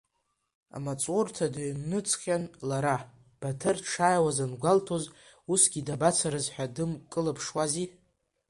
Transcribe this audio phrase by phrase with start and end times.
[0.75, 2.95] Амаҵурҭа дыҩныҵхьан лара,
[3.39, 5.05] Баҭыр дшааиуаз ангәалҭоз,
[5.51, 7.87] усгьы дабацарыз ҳәа дымкылԥшуази.